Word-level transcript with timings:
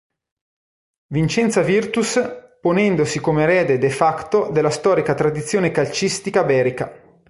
Vicenza 1.09 1.61
Virtus", 1.61 2.19
ponendosi 2.59 3.19
come 3.19 3.43
erede 3.43 3.77
"de 3.77 3.91
facto" 3.91 4.49
della 4.49 4.71
storica 4.71 5.13
tradizione 5.13 5.69
calcistica 5.69 6.43
berica. 6.43 7.19